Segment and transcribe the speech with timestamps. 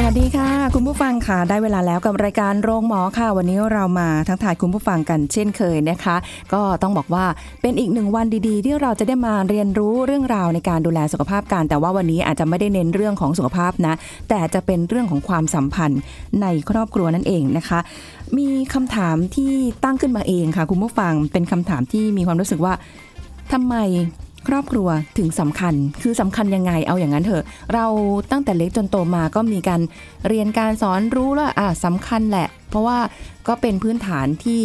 [0.00, 6.16] สวัสดีค่ะ คุณผู้ฟังค่ะ ได้เวลาแล้วกับรายการโรงหมอค่ะ วันนี้เรามาทักทายคุณผู้ฟังกันเช่นเคยนะคะ
[6.52, 7.24] ก็ต้องบอกว่า
[7.62, 13.94] เป็นอีกหนึ่งวันดีๆ ที่เราจะได้มาเรียนรู้เรื่องราวในการดูแลสุขภาพกัน แต่ว่าวันนี้อาจจะไม่ได้เน้นเรื่องของสุขภาพนะ
[14.28, 16.00] แต่จะเป็นเรื่องของความสัมพันธ์
[16.42, 17.78] ในครอบครัวนั่นเองนะคะ
[18.38, 19.52] มีคำถามที่
[19.84, 22.72] ตั้งขึ้นมาเองค่ะ คุณผู้ฟังเป็นคำถามที่มีความรู้สึกว่า
[23.52, 23.76] ทำไม
[24.48, 24.88] ครอบครัว
[25.18, 27.86] ถึงสำคัญคือสำคัญยังไงเอาอย่างนั้นเถอะ เรา
[28.30, 29.80] ตั้งแต่เล็กจนโตมาก็มีการ
[30.28, 32.98] เรียนการสอนรู้แล้วอะสำคัญแหละ เพราะว่า
[33.48, 34.62] ก็เป็นพื้นฐานที่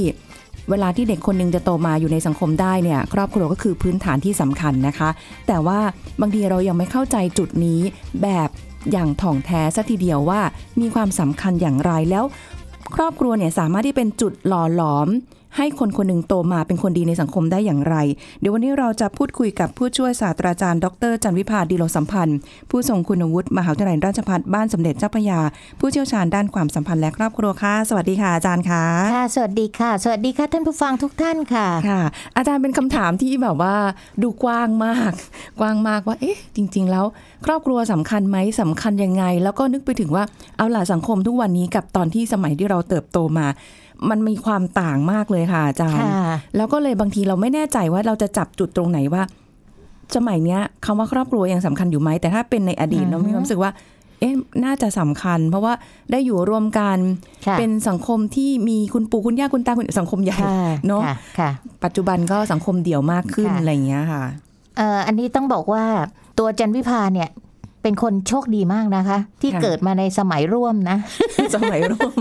[0.69, 5.09] เวลาที่เด็กคนหนึงจะโตมาอยู่ในสังคมได้เนี่ย ครอบครัวก็คือพื้นฐานที่สำคัญนะคะ
[5.47, 5.79] แต่ว่า
[6.21, 7.79] บางทีเรายังไม่เข้าใจจุดนี้
[8.23, 8.49] แบบ
[8.91, 10.41] อย่างถ่องแท้สัทีเดียวว่า
[10.81, 12.23] มีความสำคัญอย่างไรแล้ว
[12.95, 15.07] ครอบครัวเนี่ยสามารถที่เป็นจุดหล่อหลอม
[15.57, 17.95] ให้คนคนหนึ่งโตมาเป็นคนดีในสังคมได้อย่างไร
[18.39, 22.37] เดี๋ยววันนี้เราจะพูดคุยกับผู้ช่วยศาสตราจารย์ ดรจันวิพาดีโลสัมพันธ์
[22.69, 25.39] ผู้ทรงคุณวุฒิมหาวิทยาลัยราชภัฏบ้านสมเด็จเจ้าพระยา
[25.79, 28.83] ผู้เชี่ยวชาญด้านความสัมพันธ์และครอบครัวค่ะสวัสดีค่ะอาจารย์ค่ะ
[29.15, 32.01] ค่ะสวัสดีค่ะ สวัสดีค่ะท่านผู้ฟังทุกท่านค่ะค่ะ
[32.37, 33.75] อาจารย์เป็นคำถามที่แบบว่า
[34.23, 35.11] ดูกว้างมาก
[35.59, 37.05] กว้างมากว่าเอ๊ะจริง ๆ แล้ว
[37.45, 40.23] ครอบครัวสำคัญไหมสำคัญยังไง แล้วก็นึกไปถึงว่า
[40.57, 43.47] เอาล่ะสังคมทุกวันนี้กับตอนที่สมัยที่เราเติบโตมา
[44.09, 49.23] มันมีความต่างมากเลยค่ะอาจารย์ค่ะแล้วก็เลยบางทีเราไม่แน่ใจว่าเราจะจับจุดตรงไหนว่า
[50.15, 53.71] สมัยเนี้ยคำว่าครอบครัวยังสำคัญอยู่ไหม แต่ถ้าเป็นในอดีตอือฮึเรามีความรู้สึกว่า
[54.19, 54.33] เอ๊ะ
[54.65, 55.73] น่าจะสำคัญ เพราะว่า
[56.11, 56.97] ได้อยู่รวมกัน
[57.47, 61.49] ค่ะเป็นสังคมที่มีคุณปู่คุณย่าคุณตาคุณสังคมใหญ่ค่ะเนอะค่ค่ะ
[61.83, 64.23] ปัจจุบันก็สังคมเดี่ยวมากขึ้นค่ะอะไรอย่างเงี้ยค่ะ
[64.77, 65.83] เอ่ออันนี้ต้องบอกว่า
[66.39, 67.29] ตัวจันวิพาเนี่ย
[67.83, 70.97] เป็นคนโชคดีมากนะคะ ที่ค่ะเกิดมาในสมัยร่วมนะ
[71.55, 72.11] สมัยร่วม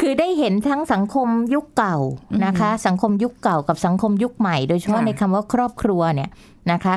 [0.00, 1.96] คือได้เห็นทั้งสังคมยุคเก่า
[2.44, 6.30] นะคะ สังคมยุคเก่ากับสังคมยุคใหม่ โดยเฉพาะค่ะในคำว่าครอบครัวเนี่ย
[6.72, 6.94] นะคะ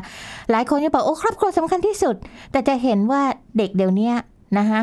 [0.51, 2.16] หลายคนจะบอกโอ้ครอบครัวสำคัญที่สุด
[2.51, 3.22] แต่จะเห็นว่า
[3.57, 4.11] เด็กเดี๋ยวนี้
[4.57, 4.79] นะคะ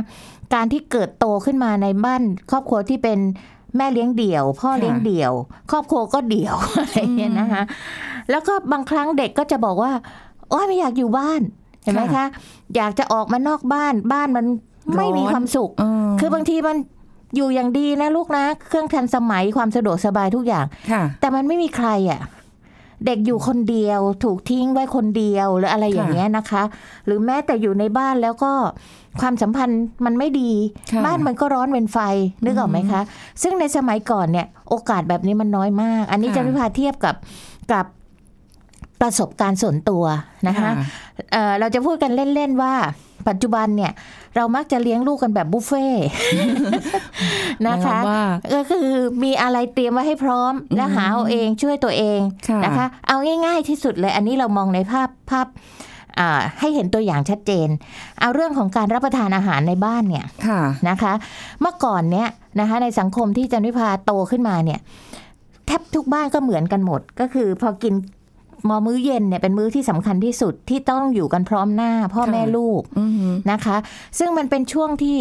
[0.55, 3.19] การที่เกิดโตขึ้นมาในบ้านครอบครัวที่เป็น
[3.77, 5.33] แม่เลี้ยงเดี่ยว พ่อเลี้ยงเดี่ยว
[5.71, 7.63] ครอบครัวก็เดี่ยวอะไรอย่างเงี้ยนะคะ
[8.31, 9.93] แล้วก็บางครั้งเด็กก็จะบอกว่า
[10.51, 11.41] โอ้ยไม่อยากอยู่บ้าน
[11.83, 12.27] เห็นไหมคะ
[12.77, 14.47] อยากจะออกมานอกบ้านบ้านมัน
[14.97, 16.77] ไม่มีร้อนความสุขเออคือบางทีมัน
[17.37, 22.21] อยู่อย่างดีนะลูกนะ เครื่องทันสมัยความสะดวกสบายทุกอย่างค่ะแต่มันไม่มีใครอะ
[23.07, 26.63] เด็กอยู่คนเดียว ถูกทิ้งไว้คนเดียวหรืออะไรอย่างเงี้ยนะคะ
[27.07, 28.53] หรือแม้แต่อยู่ในบ้านแล้วก็
[29.21, 30.53] ความสัมพันธ์มันไม่ดี
[30.93, 31.99] ค่ะบ้านมันก็ร้อนเป็นไฟ
[32.45, 33.01] นึกออกไหมคะ
[33.43, 37.15] ซึ่งในสมัยก่อนเนี่ย โอกาสแบบนี้มันน้อยมาก อันนี้ค่ะจะพิพาเทียบกับ
[37.73, 37.87] กับ
[39.03, 40.05] ประสบการณ์ส่วนตัว
[40.49, 40.71] นะคะ
[41.33, 42.75] เอ่อเราจะพูดกันเล่น ๆ ว่า
[43.29, 43.93] ปัจจุบันเนี่ย
[44.37, 46.05] เรามักจะเลี้ยงลูกกันแบบบุฟเฟ่ต์
[47.69, 48.23] นะคะหมายความว่า
[48.55, 48.89] ก็คือ
[49.25, 55.47] มีอะไรเตรียมไว้ให้พร้อม แล้วหาเอาเองช่วยตัวเองค่ะนะคะ เอาง่าย ๆที่สุดเลย อันนี้เรามองในภาพภาพ
[56.19, 57.69] อ่าให้เห็นตัวอย่างชัดเจน
[58.21, 61.13] เอาเรื่องของการรับประทานอาหารในบ้านเนี่ยค่ะนะคะ
[61.61, 62.29] เมื่อก่อนเนี้ย
[62.61, 64.81] นะคะในสังคมที่จันวิพาโตขึ้นมาเนี่ย
[65.67, 67.95] แทบทุกบ้านก็เหมือนกันหมด ก็คือพอกิน
[68.69, 73.77] มอมื้อเย็นเนี่ยเป็นมื้อที่สำคัญที่สุดที่ต้องอยู่กันพร้อมหน้า พ่อค่ะแม่ลูกอือหือนะคะ
[74.19, 75.19] ซึ่งมันเป็นช่วงที่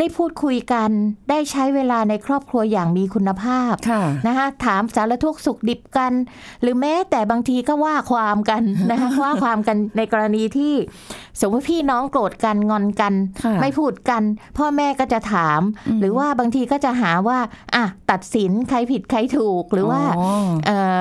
[0.00, 0.90] ได้พูดคุยกัน
[1.30, 6.12] ได้ใช้เวลาในครอบครัวอย่างมีคุณภาพค่ะนะคะถามสารทุกข์สุขดิบกัน
[6.62, 10.74] หรือแม้แต่บางทีก็ว่าความกันนะคะว่าความกันในกรณีที่
[11.40, 14.22] สมมติพี่น้องโกรธกันงอนกันค่ะไม่พูดกัน
[14.58, 17.38] พ่อแม่ก็จะถามอืมหรือว่าบางทีก็จะหาว่า
[17.74, 20.26] อะตัดสินใครผิดใครถูกหรือว่าอ๋อ
[20.66, 20.98] เอ่อ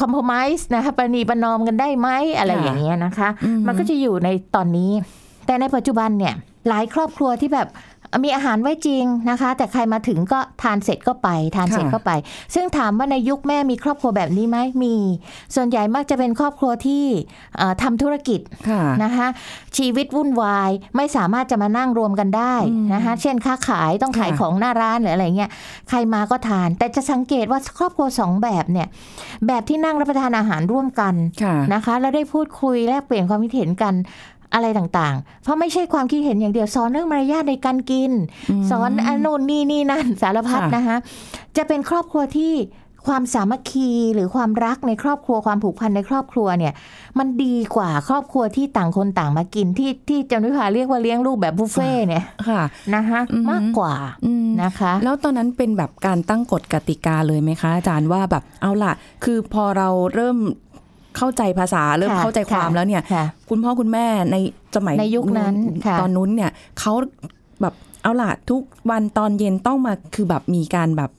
[0.00, 4.90] คอมเพลมไ s ์นะคะประนีประนอมกันได้ไหมอะไรค่ะอย่างเงี้ยนะคะอืมมันก็จะอยู่ในตอนนี้
[5.46, 6.34] แต่ในปัจจุบันเนี่ย
[6.68, 7.68] หลายครอบครัวที่แบบ
[8.24, 12.12] มีอาหารไว้จริงนะคะ แต่ใครมาถึงก็ทานเสร็จก็ไป ทานเสร็จค่ะก็ไป
[12.54, 14.94] ซึ่งถามว่าในยุคแม่มีครอบครัวแบบนี้ไหมมี
[15.54, 17.04] ส่วนใหญ่มักจะเป็นครอบครัวที่
[17.56, 19.26] เอ่อทำธุรกิจค่ะนะคะ
[19.76, 25.50] ชีวิตวุ่นวายไม่สามารถจะมานั่งรวมกันได้อืมนะคะ เช่นค้าขายต้องขายค่ะของหน้าร้านหรืออะไรเงี้ย
[25.88, 28.88] ใครมาก็ทาน แต่จะสังเกตว่าครอบครัวสองแบบเนี่ย
[29.46, 33.94] แบบที่นั่งรับประทานอาหารร่วมกันค่ะนะคะ แล้วได้พูดคุยแลกเปลี่ยนความคิดเห็นกัน
[34.54, 38.10] อะไรต่างๆ เพราะไม่ใช่ความคิดเห็นอย่างเดียวสอนเรื่องมารยาทในการกิน
[38.60, 40.96] มสอนอันโน่นนี่นี่นั่นสารพัดค่ะนะคะ
[41.56, 42.54] จะเป็นครอบครัวที่
[43.08, 46.72] ความสามัคคีหรือความรักในครอบครัวความผูกพันในครอบครัวเนี่ย
[47.18, 52.62] มันดีกว่าครอบครัวที่ต่างคนต่างมากินที่ที่จันวิภาเรียกว่าเลี้ยงลูกแบบบุฟเฟ่ต์เนี่ยค่ะ
[52.94, 53.94] นะคะอือหือมากกว่า
[54.26, 58.92] อืมนะคะ แล้วตอนนั้นเป็นแบบการตั้งกฎกติกาเลยไหมคะ อาจารย์ว่าแบบเอาล่ะ
[59.24, 60.38] คือพอเราเริ่ม
[61.16, 64.36] เข้าใจภาษาเริ่มค่ะเข้าใจความค่ะแล้วเนี่ยค่ะคุณพ่อคุณแม่ใน
[64.76, 65.54] สมัยในยุคนั้น
[65.86, 66.50] ค่ะตอนนู้นเนี่ย
[66.80, 66.92] เขา
[67.60, 71.10] แบบเอาล่ะทุกวันตอนเย็นต้องมาคือแบบมีการแบบ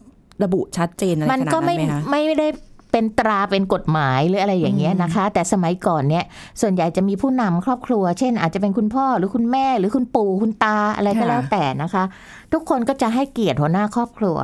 [0.44, 2.48] ระบุชัดเจนอะไรมันขนาดก็นั้ไม่นไหมคะไม่ได้
[2.92, 6.24] เป็นตราเป็นกฎหมายหรืออะไรอย่างเงี้ยนะคะ แต่สมัยก่อนเนี่ย
[6.62, 12.04] ส่วนใหญ่จะมีผู้นำครอบครัว เช่น อาจจะเป็นคุณพ่อหรือคุณแม่ หรือคุณปู่คุณตาอะไรก็ค่ะแล้วแต่นะคะ
[12.54, 14.38] ทุกคนก็จะให้เกียรติหัวหน้าครอบครัว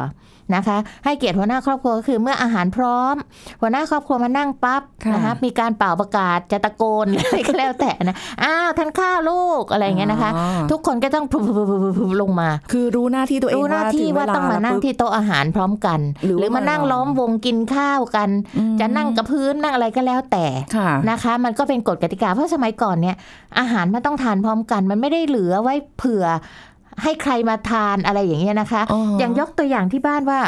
[0.56, 3.16] นะคะ ให้เกียรติหัวหน้าครอบครัวก็คือเมื่ออาหารพร้อม
[3.62, 11.38] หัวหน้าครอบครัวมานั่งปั๊บค่ะนะคะมีการเป่าประกาศจะตะโกนอะไรก็แล้วแต่นะอ้าวทานข้าวลูกอะไรอย่างเงี้ยนะคะอ๋อทุกคนก็ต้องพุ
[12.08, 20.46] บๆๆๆลงมา คือรู้หน้าที่ตัวเองรู้หน้าที่ถึว่าต้องมานั่งเวลที่โต๊ะอาหารพร้อมกัน หรือหรือมาว่านั่งล้อมวงกินข้าวกันอืมจะนั่งกับพื้นนั่งอะไรก็แล้วแต่
[20.76, 23.16] ค่ะนะคะ มันก็เป็นกฎกติกาเพราะสมัยก่อนเนี่ย
[23.60, 26.26] อาหารมันต้องทานพร้อมกัน มันไม่ได้เหลือไว้เผื่อ
[27.04, 30.40] ให้ใครมาทานอะไรอย่างเงี้ยนะคะอ๋อออย่างยกตัวอย่างที่บ้านว่า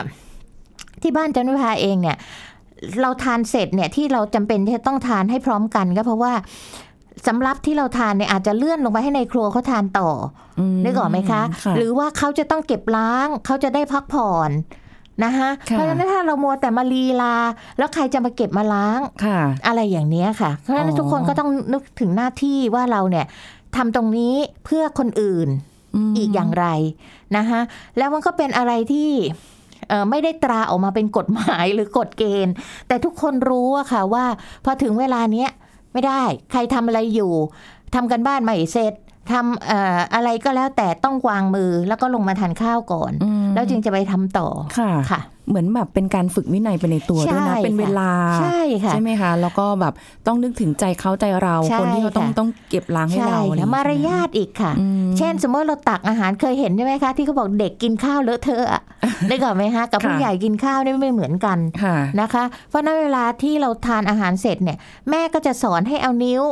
[1.01, 2.17] ที่บ้านจันวิภาเองเนี่ย
[3.01, 6.33] เราทานเสร็จเนี่ยที่เราจำเป็นที่จะต้องทานให้พร้อมกันก็เพราะว่า
[7.27, 10.09] สำรับที่เราทานเนี่ยอาจจะเลื่อนลงไปให้ในครัวเขาทานต่อ
[10.75, 14.51] มนึกออกไหมคะะหรือว่าเขาจะต้องเก็บล้างเขาจะได้พักผ่อน
[15.23, 17.35] นะคะค่ะเพราะฉะนั้นถ้าเรามัวแต่มาลีลา
[17.77, 23.25] แล้วใครจะมาเก็บมาล้างค่ะอะไรอย่างเนี้ยค่ะ เพราะฉะนั้อ๋นอทุกคนก็ต้องนึกถึงหน้าที่ว่าเราเนี่ย
[23.75, 24.35] ทำตรงนี้
[24.65, 25.51] เพื่อคนอื่นม
[26.17, 26.65] อีกอย่างไร
[27.37, 27.61] นะคะ
[27.97, 29.11] แล้วมันก็เป็นอะไรที่
[29.89, 32.53] เอ่อไม่ได้ตราออกมาเป็นกฎหมายหรือกฎเกณฑ์
[32.87, 34.25] แต่ทุกคนรู้อะค่ะว่า
[34.65, 35.49] พอถึงเวลาเนี้ย
[35.93, 37.33] ไม่ได้ใครทำอะไรอยู่
[37.95, 38.93] ทำกันบ้านไม่เสร็จ
[39.31, 44.47] ทำเอ่ออะไรก็แล้วแต่ต้องวางมือแล้วก็ลงมาทานข้าวก่อนอืมแล้วจึงจะไปทำต่อ
[44.77, 48.11] ค่ะค่ะ เหมือนแบบเป็นการฝึกวินัยไปในตัวด้วยนะใช่เป็นเวลา
[48.41, 49.93] ใช่ค่ะใช่ไหมคะ แล้วก็แบบ
[50.27, 58.81] ต้องนึกถึงใจเขาใจเราใช่คนที่เขาต้องค่ะต้องเก็บล้างให้ใช่เราอะไรอย่ค่ะงมารเงี้ยาทอีกค่ะอืมเช่น สมมติเราตักอาหารเคยเห็นใช่ไหมคะ ที่เขาบอกเด็กกินข้าวเลอะเทอะอะ
[59.27, 64.77] ได้ก่อนไหมคะกับผู้ค่ะใหญ่กินข้าวนี่ไม่เหมือนกันค่ะนะคะ เพราะนั้นเวลาที่เราทานอาหารเสร็จเนี่ย
[65.09, 66.43] แม่ก็จะสอนให้เอานิ้ว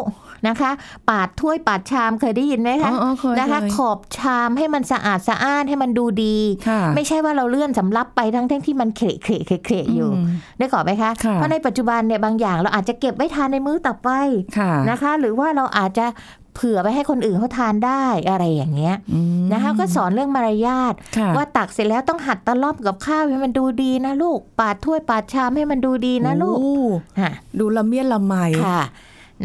[0.48, 0.72] นะคะ
[1.10, 10.28] ปาดถ้วยปาดชามเคยได้ยินไหมอ๋คะออ๋อเคยนะคะเคยขอบชามให้มันสะอาดสะอ้านให้มันดูดีค่ะไม่ใช่ว่าเราเลื่อนสำรับไปทั้งที่มันเขะเขะเขะเขะอยู่ม
[10.58, 14.10] ได้ก่อนไหมคะค่ะเพราะในปัจจุบันเนี่ยบางอย่างเราอาจจะเก็บไว้ทานในมื้อต่อไป
[14.58, 16.08] ค่ะนะคะ หรือว่าเราอาจจะ
[16.56, 26.78] เผื่อไปให้คนอื่นเขาทานได้อะไรอย่างเงี้ยอืมนะคะก็สอนเรื่องมารยาทค่ะว่าตักเสร็จแล้วต้องหัดตะล่อมกับข้าวให้มันดูดีนะลูกปาดถ้วยปาดชามให้มันดูดีนะลูกโอ้
[27.20, 28.34] ค่ะดูละเมียดละไม
[28.66, 28.82] ค่ะ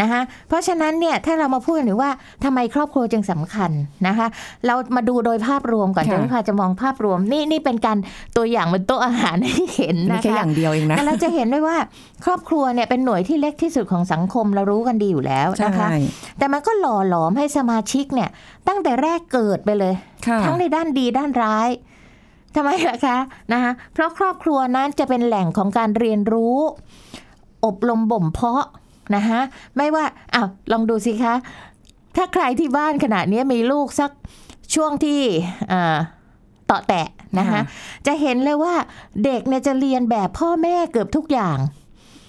[0.01, 2.11] นะคะเพราะฉะนั้นเนี่ยถ้าเรามาพูดถึงว่า
[2.45, 3.71] ทำไมครอบครัวจึงสำคัญ
[4.07, 4.27] นะคะ
[4.67, 7.99] เรามาดูโดยภาพรวมก่อนค่ะจะไม่พาจะมองภาพรวมนี่นี่เป็นการ
[8.37, 11.77] ตัวอย่างบนโต๊ะอาหารให้เห็นนี่นะแค่อคะย่างเดียวเองนะแต่เราจะเห็นได้ว่า
[12.25, 15.89] ครอบครัวเนี่ยเป็นหน่วยที่เล็กที่สุดของสังคมเรารู้กันดีอยู่แล้วใช่นะคะ
[16.39, 18.29] แต่มันก็หล่อหลอมให้สมาชิกเนี่ย
[18.69, 19.95] ตั้งแต่แรกเกิดไปเลย
[20.27, 21.69] ค่ะทั้งในด้านดีด้านร้าย
[22.55, 23.19] ทำไมล่ะคะ
[23.53, 26.57] นะคะเพราะครอบครัวนั้นจะเป็นแหล่งของการเรียนรู้
[27.65, 28.65] อบรมบ่มเพาะ
[29.15, 29.41] นะคะ
[29.77, 30.05] ไม่ว่า
[30.35, 31.35] อ้าวลองดูสิคะ
[32.17, 34.11] ถ้าใครที่บ้านขณะนี้มีลูกสัก
[34.75, 35.21] ช่วงที่
[35.69, 35.97] เอ่อ
[36.67, 37.09] เต่อแตะ
[37.39, 37.63] นะคะค่ะ
[38.07, 38.75] จะเห็นเลยว่า
[39.25, 41.59] เด็กเนี่ยจะเรียนแบบพ่อแม่เกือบทุกอย่าง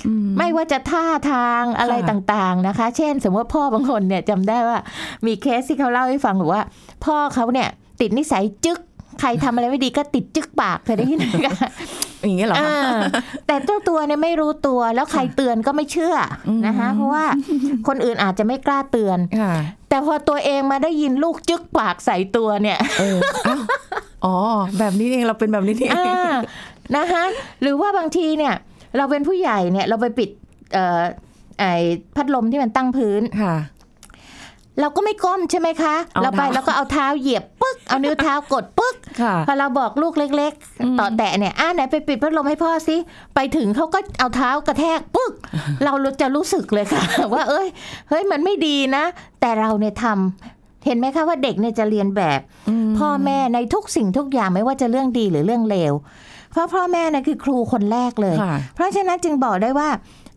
[0.08, 4.80] อืมไม่ว่าจะท่าทางอะไรค่ะต่างๆนะคะ เช่น สมมติว่าพ่อบางคนเนี่ยจำได้ว่า
[5.26, 6.64] มีเคสที่เขาเล่าให้ฟังบอกว่า
[7.06, 7.70] พ่อเขาเนี่ย
[8.02, 8.80] ติดนิสัยจึก
[9.20, 11.70] ใครทำอะไรไม่ดีก็ติดจึกปากเคยได้ยินไหมคะ
[12.28, 13.00] อย่างเงี้ยเหรอคะอ่า
[13.48, 16.16] แต่เจ้าตัวเนี่ยไม่รู้ตัวแล้วใครเตือนก็ไม่เชื่อ
[16.48, 17.26] อมนะคะเพราะว่า
[17.88, 19.54] คนอื่นอาจจะไม่กล้าเตือนค่ะ
[19.90, 23.18] แต่พอตัวเองมาได้ยินลูกจึกปากใส่ตัวเนี่ยเออ
[23.48, 23.62] อ้าว
[24.26, 24.36] อ๋อ
[24.80, 26.36] แบบนี้เองเราเป็นแบบนี้นี่เองอ่า
[26.98, 27.24] นะคะ
[27.62, 28.56] หรือว่าบางทีเนี่ย
[28.98, 30.30] เราเป็นผู้ใหญ่เนี่ยเราไปปิด
[30.74, 31.02] เอ่อ
[31.60, 31.74] ไอ้
[32.16, 33.56] พัดลมที่มันตั้งพื้นค่ะ
[34.80, 42.96] เราก็ไม่ก้มใช่ไหมคะเอาเราไปเท้าแล้วก็เอาเท้าเหยียบปึ๊กเอานิ้วเท้ากดปึ๊กค่ะพอเราบอกลูกเล็กอืมๆต่อแตะเนี่ยอ่าไหนไปปิดพัดลมให้พ่อสิ
[43.36, 45.34] ไปถึงเขาก็เอาเท้ากระแทกปึ๊ก
[45.84, 47.04] เราจะรู้สึกเลยค่ะ
[47.34, 47.68] ว่า เอ้ย
[48.10, 49.04] เฮ้ยมันไม่ดีนะ
[49.42, 52.40] แต่เราเนี่ยทำเห็นไหมคะว่าเด็กเนี่ยจะเรียนแบบ
[52.88, 55.94] มพ่อแม่ในทุกสิ่งทุกอย่างไม่ว่าจะเรื่องดีหรือเรื่องเลว
[56.52, 59.90] เพราะพ่อแม่เนี่ยคือครูคนแรกเลยค่ะเพราะฉะนั้นจึงบอกได้ว่า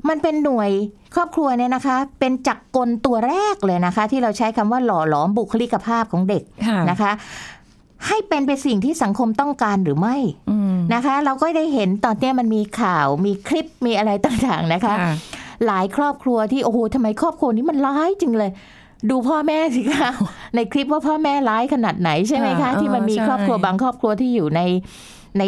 [0.08, 0.70] มันเป็นหน่วย
[1.14, 7.12] ครอบครัวเนี่ยนะคะ เป็นจักรกลตัวแรกเลยนะคะ ที่เราใช้คำว่าหล่อหลอมบุคลิกภาพของเด็กค่ะนะคะ
[8.06, 10.16] ให้เป็นเป็นสิ่งที่สังคมต้องการหรือไม่
[10.50, 15.14] อืมนะคะ เราก็ได้เห็นตอนเนี้ยมันมีข่าวมีคลิปมีอะไรต่างๆนะคะค่ะ
[15.66, 18.50] หลายครอบครัวที่โอ้โหทำไมครอบครัวนี้มันร้ายจริงเลย
[19.10, 20.10] ดูพ่อแม่สิคะ
[20.54, 24.60] ในคลิปว่าพ่อแม่ร้ายขนาดไหนใช่ไหมคะค่ะที่มันมีเออใช่ครอบครัวบางครอบครัวที่อยู่ใน
[25.38, 25.42] ใน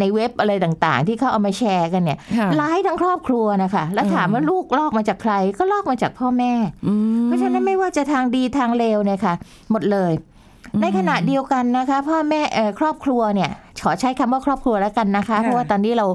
[0.00, 6.52] ในเว็บอะไรต่างๆ ที่เขาเอามาแชร์กันเนี่ยค่ะร้ายทั้งครอบครัวนะคะแล้วถามว่าลูกลอกมาจากใครก็ลอกมาจากพ่อแม่
[6.86, 9.34] อืมเพราะฉะนั้นไม่ว่าจะทางดีทางเลวเนี่ยค่ะ
[9.70, 10.12] หมดเลย
[10.82, 13.50] ในขณะเดียวกันนะคะ พ่อแม่เอ่อครอบครัวเนี่ย
[13.82, 16.06] ขอใช้คำว่าครอบครัวแล้วกันนะคะค่ะเพราะว่าตอนนี้เรา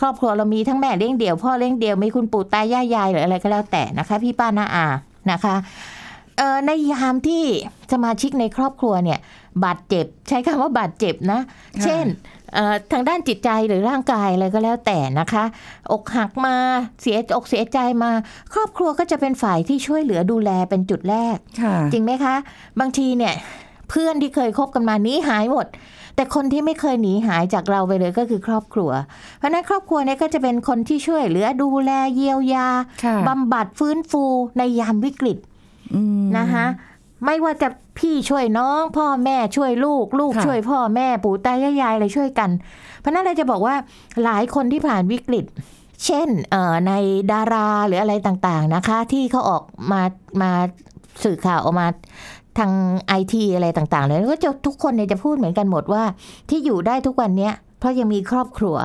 [0.00, 4.86] ครอบครัวเรามีทั้งแม่เลี้ยงเดี่ยวพ่อเลี้ยงเดี่ยวมีคุณปู่ตายายยายหรืออะไรก็แล้วแต่นะคะ พี่ป้าน้าอา
[5.32, 5.54] นะคะ
[6.38, 7.44] เอ่อในยามที่
[7.92, 9.18] สมาชิกในครอบครัวเนี่ย
[9.64, 12.35] บาดเจ็บ ใช้คำว่าบาดเจ็บนะค่ะเช่นเอ่อ
[12.92, 15.44] ทางด้านจิตใจหรือร่างกายอะไรก็แล้วแต่นะคะ
[15.92, 16.56] อกหักมา
[17.00, 18.10] เสียอกเสียใจมา
[18.54, 22.34] ครอบครัวก็จะเป็นฝ่ายที่ช่วยเหลือดูแลเป็นจุดแรกค่ะจริงไหมคะ
[22.80, 23.34] บางทีเนี่ย
[23.90, 25.66] เพื่อนที่เคยคบกันมาหนีหายหมด
[26.16, 28.90] แต่คนที่ไม่เคยหนีหายจากเราไปเลยก็คือครอบครัว
[29.38, 32.68] เพราะฉะนั้นครอบครัวเนี่ยก็จะเป็นคนที่ช่วยเหลือดูแลเยียวยา
[33.04, 34.24] ค่ะบำบัดฟื้นฟู
[34.58, 35.38] ในยามวิกฤต
[35.94, 36.66] อืมนะคะ
[37.24, 37.68] ไม่ว่าจะ
[37.98, 42.50] พี่ช่วยน้อง พ่อแม่ช่วยลูก ลูกค่ะช่วยพ่อแม่ปู่ตายายายอะไรช่วยกัน
[43.00, 43.74] เพราะฉะนั้นเราจะบอกว่า
[44.24, 45.44] หลายคนที่ผ่านวิกฤต
[46.04, 46.92] เช่นเอ่อใน
[47.32, 50.02] ดาราหรืออะไรต่างๆนะคะ ที่เขาออกมา
[50.42, 50.50] มา
[51.24, 51.86] สื่อข่าวออกมา
[52.58, 52.72] ทาง
[53.06, 56.02] ไอทีอะไรต่างๆเลยก็จะทุกคนเนี่ยจะพูดเหมือนกันหมดว่า
[56.50, 58.76] ที่อยู่ได้ทุกวันเนี้ย เพราะยังมีครอบครัว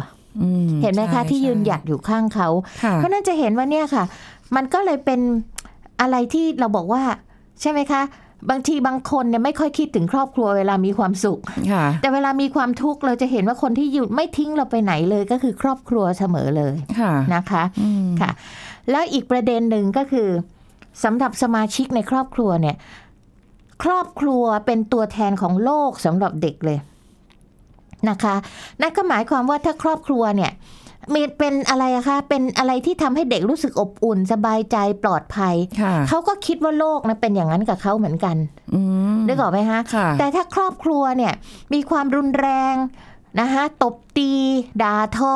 [0.41, 0.49] อื
[0.81, 2.47] เห็นไหมคะใช่ที่ยืนใช่หยัดอยู่ข้างเขา
[2.83, 4.03] ค่ะเพราะนั่นจะเห็นว่าเนี่ยค่ะ
[4.55, 5.19] มันก็เลยเป็น
[6.01, 7.03] อะไรที่เราบอกว่า
[7.61, 8.01] ใช่ไหมคะ
[8.49, 11.39] บางทีบางคนเนี่ยไม่ค่อยคิดถึงครอบครัวเวลามีความสุข
[11.71, 18.31] ค่ะแต่เวลามีความทุกข์เราจะเห็นว่าคนที่อยู่ไม่ทิ้งเราไปไหนเลยก็คือครอบครัวเสมอเลยค่ะนะคะอืมค่ะ
[18.91, 20.29] แล้วอีกประเด็นหนึ่งก็คือ
[21.03, 22.75] สำหรับสมาชิกในครอบครัวเนี่ย
[23.83, 26.77] ครอบครัวเป็นตัวแทนของโลกสำหรับเด็กเลย
[28.09, 28.35] นะคะ
[28.81, 30.51] นั่นก็หมายความว่าถ้าครอบครัวเนี่ย
[31.13, 38.35] มีเป็นอะไรอะคะเป็นอะไรที่ทำให้เด็กรู้สึกอบอุ่น สบายใจปลอดภัยค่ะเขาก็คิดว่าโลกนะเป็นอย่างนั้นกับเขาเหมือนกัน
[38.73, 38.81] อื
[39.15, 41.33] มนึกออกไหมฮะค่ะแต่ถ้าครอบครัวเนี่ย
[41.73, 42.75] มีความรุนแรง
[43.39, 44.31] นะคะตบตี
[44.83, 45.35] ด่าทอ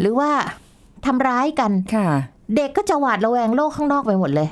[0.00, 0.30] หรือว่า
[1.06, 2.08] ทำร้ายกันค่ะ
[2.56, 4.48] เด็กก็จะหวาดระแวงโลกข้างนอกไปหมดเลย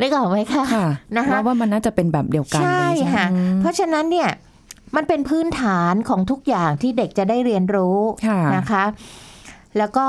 [0.00, 0.86] นึกออกไหมคะค่ะ
[1.16, 4.28] นะคะว่าว่ามันน่าจะเป็นแบบเดียวกันใช่เลยใช่ไหมค่ะอืมเพราะฉะนั้นเนี่ย
[4.96, 8.84] มันเป็นพื้นฐานของทุกอย่างที่เด็กจะได้เรียนรู้ค่ะนะคะ
[9.78, 10.06] แล้วก็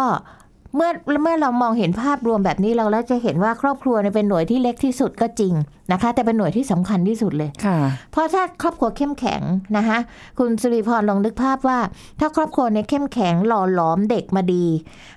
[0.77, 0.91] เมื่อ
[1.23, 5.53] เมื่อเรามองเห็นภาพรวมแบบนี้เราแล้วจะเห็นว่าครอบครัวเนี่ยเป็นหน่วยที่เล็กที่สุดก็จริง
[5.91, 7.77] นะคะ แต่เป็นหน่วยที่สำคัญที่สุดเลยค่ะ
[8.11, 9.41] เพราะถ้าครอบครัวเข้มแข็ง
[9.77, 9.97] นะคะ
[10.39, 11.79] คุณสุริพรลองนึกภาพว่า
[12.19, 14.65] ถ้าครอบครัวเนี่ยเข้มแข็งหล่อหลอมเด็กมาดี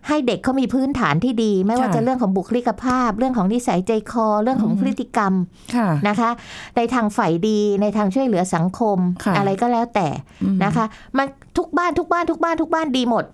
[0.08, 5.32] ให้เด็กเขามีพื้นฐานที่ดี ไม่ว่าค่ะจะเรื่องของบุคลิกภาพ เรื่องของนิสัยใจคอ เรื่องของพฤติกรรม
[5.76, 6.30] ค่ะนะคะ
[6.76, 10.06] ในทางฝ่ายดีในทางช่วยเหลือสังคมค่ะอะไรก็แล้วแต่
[10.42, 10.84] อืมนะคะ
[11.16, 11.26] มัน
[11.56, 13.24] ทุกบ้านทุกบ้านทุกบ้านทุกบ้านดีหมด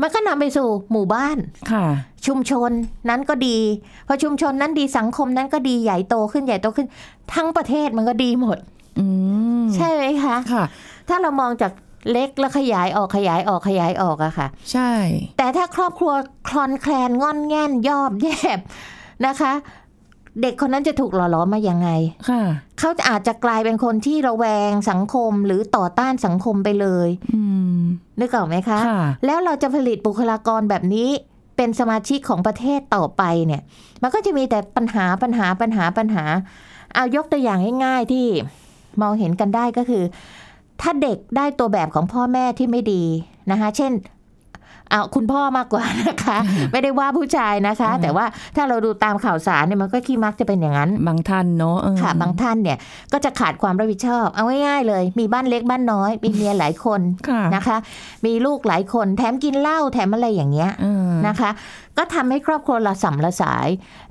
[0.00, 1.36] มันก็นำไปสู่หมู่บ้าน
[1.72, 1.86] ค่ะ
[2.26, 2.70] ชุมชน
[3.08, 3.58] นั้นก็ดี
[4.06, 6.86] พอชุมชนนั้นดีสังคมนั้นก็ดีใหญ่โตขึ้นใหญ่โตขึ้น
[7.34, 8.58] ทั้งประเทศมันก็ดีหมด
[8.98, 9.06] อื
[9.62, 10.64] มใช่ไหมคะค่ะ
[11.08, 11.72] ถ้าเรามองจาก
[12.10, 14.90] เล็กแล้วขยายออกขยายออกขยายออกอะค่ะ ใช่
[15.38, 16.12] แต่ถ้าครอบครัว
[16.48, 18.28] คลอนแคลนงอนแง่นยอบแย
[18.58, 18.60] บ
[19.26, 19.52] นะคะ
[20.42, 21.88] เด็กคนนั้นจะถูกหล่อหลอมมายังไง
[22.28, 22.42] ค่ะ
[22.78, 27.42] เขาอาจจะกลายเป็นคนที่ระแวงสังคมหรือต่อต้านสังคมไปเลยอื
[27.78, 27.80] ม
[28.20, 31.08] นึกออกไหมคะค่ะแล้วเราจะผลิตบุคลากรแบบนี้
[31.56, 33.62] เป็นสมาชิกของประเทศต่อไปเนี่ย
[34.02, 36.24] มันก็จะมีแต่ปัญหาปัญหาปัญหาปัญหา
[36.94, 38.26] เอายกตัวอย่างง่ายๆที่
[39.02, 40.04] มองเห็นกันได้ก็คือ
[40.80, 43.04] ถ้าเด็กได้ตัวแบบของพ่อแม่ที่ไม่ดี
[43.50, 43.92] นะคะ เช่น
[44.90, 46.38] เอาคุณพ่อมากกว่านะคะ
[46.72, 48.24] ไม่ได้ว่าผู้ชายนะคะอืมแต่ว่า
[48.56, 52.78] ถ้าเราดูตามข่าวสารเนี่ยมันก็ขี้มักจะเป็นอย่างนั้น บางท่านเนาะเออค่ะบางท่านเนี่ย
[53.12, 57.76] ก็จะขาดความรับผิดชอบ เอาง่ายๆเลย มีบ้านเล็กบ้านน้อย มีเมียหลายคนค่ะนะคะ
[58.26, 61.50] มีลูกหลายคนแถมกินเหล้าแถมอะไรอย่างเงี้ยเออนะคะ
[61.96, 63.68] ก็ทำให้ครอบครัวละสัมละสาย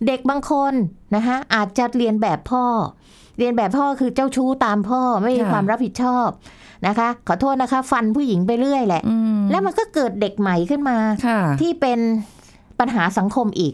[0.07, 0.73] เด็กบางคน
[1.15, 2.65] นะคะอาจจะเรียนแบบพ่อ
[3.37, 6.27] เรียนแบบพ่อคือเจ้าชู้ตามพ่อไม่มีความรับผิดชอบ
[6.87, 11.99] นะคะ ขอโทษนะคะ ฟันผู้หญิงไปเรื่อยแหละอืมแล้วมันก็เกิดเด็กใหม่ขึ้นมาค่ะที่เป็น
[12.79, 13.73] ปัญหาสังคมอีก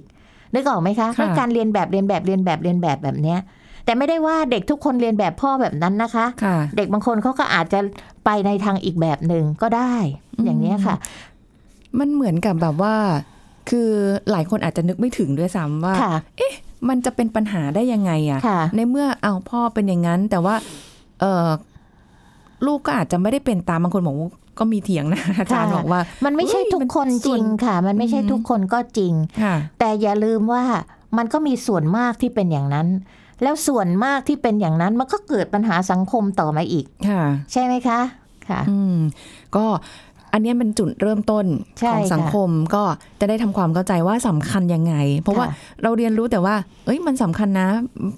[0.53, 3.39] นึกออกไหมคะค่ะว่าการเรียนแบบเรียนแบบเรียนแบบเรียนแบบแบบเนี้ย
[3.85, 7.79] แต่ไม่ได้ว่าเด็กทุกคนเรียนแบบพ่อแบบนั้นนะคะค่ะเด็กบางคนเขาก็อาจจะ
[8.25, 9.95] ไปในทางอีกแบบหนึ่งก็ได้
[10.35, 10.95] อืมอย่างเนี้ยค่ะ
[11.99, 12.95] มันเหมือนกับแบบว่า
[13.69, 13.89] คือ
[14.31, 16.13] หลายคนอาจจะนึกไม่ถึงด้วยซ้ำว่าค่ะ
[16.89, 20.55] มันจะเป็นปัญหาได้ยังไงอะค่ะในเมื่อเอาพ่อเป็นอย่างนั้น แต่ว่า
[21.19, 21.47] เออ
[22.65, 30.63] ลูกก็อาจจะไม่ได้เป็นตามบางคนบอกว่าก็มีเถียงนะอาจารย์ค่ะบอกว่า มันไม่ใช่เฮ้ยทุกคนมันส่จวนริงค่ะ มันไม่ใช่อืมทุกคนก็จริงค่ะแต่อย่าลืมว่า
[31.17, 32.87] มันก็มีส่วนมากที่เป็นอย่างนั้น
[33.43, 37.99] แล้วส่วนมากที่เป็นอย่างนั้นมันก็เกิดปัญหาสังคมต่อมาอีกค่ะใช่ไหมคะ
[38.49, 38.97] ค่ะอืม
[39.55, 39.65] ก็
[40.35, 41.45] อันเนี้ยเป็นจุดเริ่มต้น
[41.79, 42.83] ใช่ของสังค่ะคมก็
[43.19, 47.67] จะได้ทำความเข้าใจว่าสำคัญยังไง เพราะว่าค่ะเราเรียนรู้แต่ว่า เอ้ยมันสำคัญนะ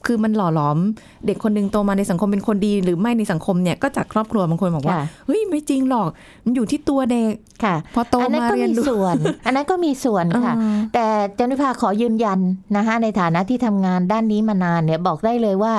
[0.06, 0.78] คือมันหล่อหลอม
[1.26, 6.10] เด็กคนหนึงโตมาในสังคมเป็นคนดี หรือไม่ในสังคมเนี่ยก็จากครอบครัวบางคนบอกว่าค่ะเฮ้ยไม่จริงหรอก
[6.46, 7.34] มันอยู่ที่ตัวเด็ก
[7.64, 11.06] ค่ะ พอโตอันนั้นมาก็เรียนมีรู้ส่วน อันนั้นก็มีส่วนค่ะอืมแต่
[11.36, 12.40] เจานิพาขอยืนยัน
[12.78, 15.76] นะคะในฐานะที่ทำงานด้านนี้มานานเนี่ยบอกได้เลยว่า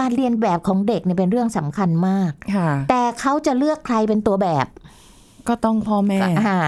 [0.00, 4.66] การเรียนแบบของเด็กเนี่ยเป็นเรื่องสำคัญมากค่ะแต่เขาจะเลือกใครเป็นตัวแบบ
[5.48, 6.58] ก็ต้องพ่อแม่อ่า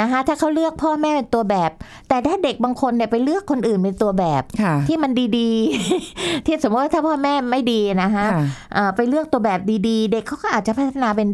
[0.00, 1.70] นะคะถ้าเขาเลือกพ่อแม่เป็นตัวแบบ
[2.08, 8.42] แต่ถ้าเด็กบางคนเนี่ยไปเลือกคนอื่นเป็นตัวแบบค่ะที่มันดีๆ ที่สมมติว่าถ้าพ่อแม่ไม่ดีนะคะค่ะ
[8.76, 11.28] อ่าไปเลือกตัวแบบดีๆ เด็กเขาก็อาจจะพัฒนาเป็น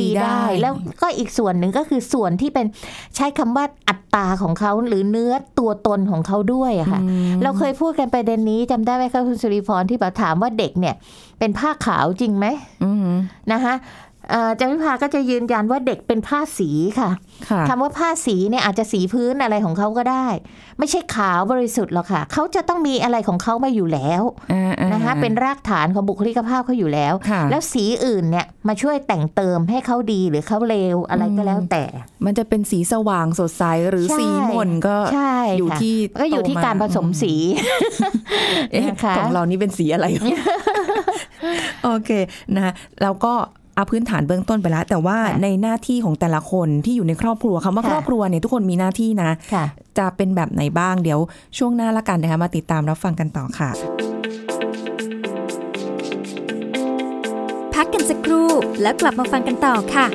[0.00, 2.66] ดีดีได้ได้ แล้วก็อีกส่วนหนึ่งก็คือส่วนที่เป็น
[3.16, 10.94] ใช้คำว่าอัตราของเขาหรือเนื้อตัวตนของเขาด้วยอะค่ะอืมเราเคยพูดกันประเด็นนี้จำได้ไหมคะคุณสุริพรที่แบบถามว่าเด็กเนี่ย
[11.38, 12.46] เป็นผ้าขาวจริงไหม
[12.84, 13.08] อืม
[13.52, 13.74] นะคะ
[14.11, 17.10] เอ่อจามิพาก็จะยืนยันว่าเด็กเป็นผ้าสีค่ะ
[17.48, 20.26] ค่ะคำว่าผ้าสีเนี่ยอาจจะสีพื้นอะไรของเขาก็ได้
[20.78, 31.84] ไม่ใช่ขาวบริสุทธิ์หรอกค่ะ เขาจะต้องมีอะไรของเขามาอยู่แล้วอ่าอ่านะคะเป็นรากฐานของบุคลิกภาพเขาอยู่แล้วค่ะแล้วสีอื่นเนี่ยมาช่วยแต่งเติมให้เขาดีหรือเขาเลวอะไรก็แล้วแต่
[32.24, 37.34] มันจะเป็นสีสว่างสดใสหรือใช่สีหม่นก็ใช่อยู่ค่ะที่ก็อยู่ที่โตการผสมสี
[38.72, 40.06] เอ๊ะนะคะของเรานี่เป็นสีอะไร
[41.84, 42.10] โอเค
[42.56, 43.34] นะแล้วก็
[43.74, 49.64] เอาพื้นฐานเบื้องต้นไปแล้ว แต่ว่าค่ะในหน้าที่ของแต่ละคนที่อยู่ในครอบครัวคำว่าค่ะครอบครัวเนี่ยทุกคนมีหน้าที่นะค่ะ
[49.98, 51.18] จะเป็นแบบไหนบ้างเดี๋ยว
[51.58, 53.70] ช่วงหน้าละกันนะคะมาติดตามรับฟังกันต่อค่ะ
[57.74, 58.48] พักกันสักครู่
[58.82, 60.06] แล้วกลับมาฟังกันต่อค่ะ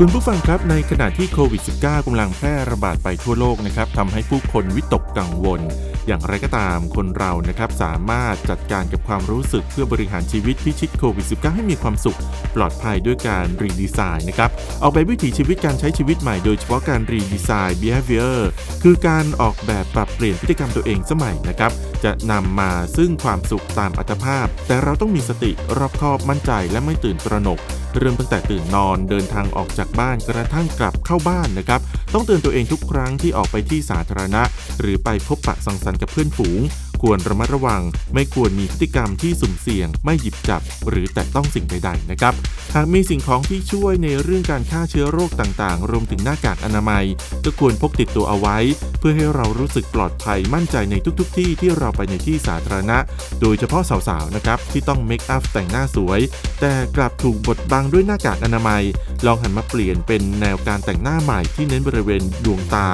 [0.00, 5.60] คุณผู้ฟังครับในขณะที่โควิด -19 กำลังแพร่ระบาดไปทั่วโลกนะครับทำให้ผู้คนวิตกกังวล
[6.06, 12.18] อย่างไรก็ตามคนเรานะครับสามารถจัดการกับความรู้สึกเพื่อบริหารชีวิตพิชิตโควิด -19 ให้มีความสุข
[12.56, 14.50] ปลอดภัยด้วยการรีดีไซน์นะครับ
[14.82, 18.38] ออกแบบวิถีชีวิตการใช้ชีวิตใหม่โดยเฉพาะการรีดีไซน์ behavior
[18.82, 21.72] คือการออกแบบปรับเปลี่ยนพฤติกรรมตัวเองสมัยนะครับ
[22.04, 27.60] จะนำมาซึ่งความสุขตามอัตภาพ แต่เราต้องมีสติรอบคอบมั่นใจและไม่ตื่นตระหนก
[27.98, 31.80] เริ่มตั้งแต่ตื่นนอนเดินทางออกจากบ้านกระทั่งกลับเข้าบ้านนะครับ
[32.14, 34.42] ต้องเตือนตัวเองทุกครั้งที่ออกไปที่สาธารณะ
[34.80, 36.60] หรือไปพบปะสังสรรค์กับเพื่อนฝูง
[37.02, 37.82] ควรระมัดระวัง
[38.14, 42.34] ไม่ควรมีพฤติกรรมที่สุ่มเสี่ยง ไม่หยิบจับ หรือแตะต้องสิ่งใดๆนะครับ
[42.74, 47.04] หากมีสิ่งของที่ช่วยในเรื่องการฆ่าเชื้อโรคต่างๆ รวมถึงหน้ากากอนามัย
[47.44, 48.58] ก็ควรพกติดตัวเอาไว้
[48.98, 52.98] เพื่อให้เรารู้สึกปลอดภัยมั่นใจในทุกๆ ที่ที่เราไปในที่สาธารณะ
[53.40, 56.20] โดยเฉพาะสาวๆนะครับที่ต้องเมคอัพแต่งหน้าสวย
[56.60, 58.82] แต่กลับถูกบดบังด้วยหน้ากากอนามัย
[59.26, 62.88] ลองหันมาเปลี่ยนเป็นแนวการแต่งหน้าใหม่ที่เน้นบริเวณดวงตา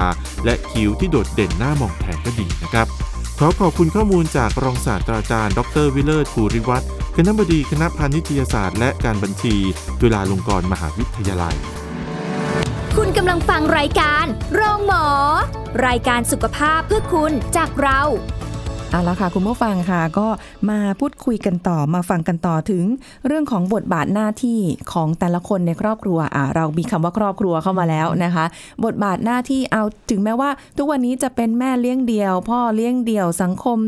[0.44, 9.54] และคิ้วที่โดดเด่นหน้ามองแทนก็ดีนะครับ ขอขอบคุณข้อมูลจากรองศาสตราจารย์ ดรวิเลอร์ภูริวัตรคณบดีคณะพาณิชยศาสตร์และการบัญชี
[10.00, 11.56] จุฬาลงกรณ์มหาวิทยาลัย
[12.96, 15.06] คุณกำลังฟังรายการ โรงหมอ
[15.86, 18.00] รายการสุขภาพเพื่อคุณจากเรา
[18.92, 20.28] เอาละค่ะ คุณผู้ฟังค่ะก็
[20.70, 22.84] มาพูดคุยกันต่อมาฟังกันต่อถึง
[23.26, 24.58] เรื่องของบทบาทหน้าที่
[24.92, 28.44] ของแต่ละคนในครอบครัวอ่าเรามีคำว่าครอบครัวเข้ามาแล้วนะคะ
[28.84, 33.78] บทบาทหน้าที่เอาถึงแม้ว่า ทุกวันนี้จะเป็นแม่เลี้ยงเดี่ยว พ่อเลี้ยงเดี่ยวสังคม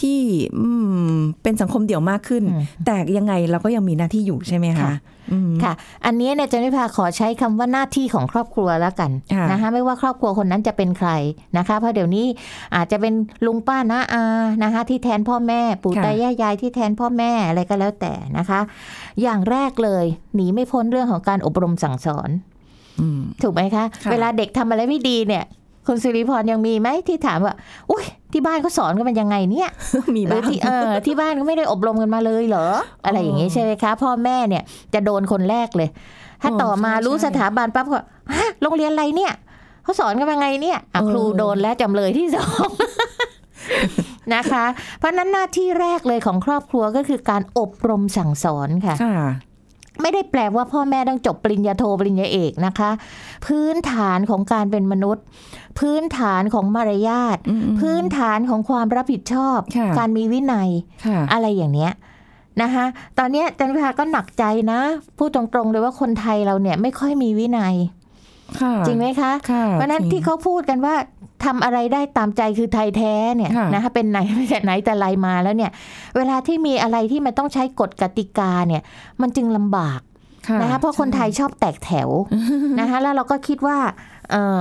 [0.00, 0.18] ที่
[0.58, 0.68] อื
[1.12, 4.92] มเป็นสังคมเดี่ยวมากขึ้นอืมแต่ยังไงเราก็ยังมีหน้าที่อยู่ใช่ไหมคะ
[5.24, 5.72] ค่ะอืมค่ะ
[6.04, 11.10] อันนี้เนี่ยจันวิภาขอใช้คำว่าหน้าที่ของครอบครัวแล้วกันค่ะนะคะไม่ว่าครอบครัวคนนั้นจะเป็นใคร
[11.58, 12.26] นะคะเพราะเดี๋ยวนี้
[12.74, 13.14] อาจจะเป็น
[13.46, 14.24] ลุงป้าน้าอา
[14.64, 18.60] นะคะ ที่แทนพ่อแม่ ปู่ค่ะตายายยายที่แทนพ่อแม่อะไรก็แล้วแต่นะคะ
[19.22, 22.30] อย่างแรกเลยหนีไม่พ้นเรื่องของการอบรมสั่งสอน
[23.00, 25.44] อืมถูกไหมคะค่ะเวลาเด็กทำอะไรไม่ดีเนี่ย
[25.86, 27.54] คุณสิริพรยังมีไหมที่ถามว่า
[27.90, 29.70] อุ้ยที่บ้านเขาสอนกันมันยังไงเนี่ย
[30.16, 32.66] มีหรืบ้าองที่เออที่บ้านก็ไม่ได้อบรมกันมาเลยเหรอ
[33.04, 34.62] อะไรอย่างงี้ใช่ไหมคะ พ่อแม่เนี่ย
[34.94, 35.88] จะโดนคนแรกเลย
[36.42, 38.00] ถ้าอ๋อต่อมาใช่รู้ใช่สถาบันปั๊บก็
[38.32, 39.32] ฮะโรงเรียนอะไรเนี่ย
[39.84, 42.68] เขาสอนกันยังไงเนี่ยอะเออครูโดนแล้วจำเลยที่สอง
[44.34, 44.64] นะคะ
[44.98, 49.18] เพราะฉะนั้นหน้าที่แรกเลยของครอบครัวก็คือการอบรมสั่งสอนค่ะค่ะ
[50.02, 52.90] ไม่ได้แปลว่าพ่อแม่ต้องจบปริญญาโทปริญญาเอกนะคะ
[53.46, 55.24] พื้นฐานของการเป็นมนุษย์
[55.78, 60.70] พื้นฐานของมารยาทอืมๆพื้นฐานของความรับผิดชอบค่ะการมีวินัย
[61.06, 61.92] ค่ะอะไรอย่างเนี้ย
[62.62, 62.84] นะคะ
[63.18, 64.80] ตอนเนี้ยจันพิพาก็หนักใจนะ
[65.18, 67.74] พูดตรงๆเลยว่าคนไทยเราเนี่ยไม่ค่อยมีวินัย
[68.60, 70.94] ค่ะจริงไหมคะค่ะเพราะฉะนั้นจงที่เขาพูดกันว่า
[71.44, 75.70] ทำอะไรได้ตามใจคือไทยแท้เนี่ยค่ะนะคะเป็นไหนไม่แต่ไหนแต่ไรมาแล้วเนี่ย
[76.16, 78.82] เวลาที่มีอะไรที่มันต้องใช้กฎกติกาเนี่ย
[79.20, 80.00] มันจึงลำบาก
[80.48, 82.08] ค่ะนะคะเพราะคนไทยชอบแตกแถว
[82.80, 83.78] นะคะแล้วเราก็คิดว่า
[84.30, 84.60] เออ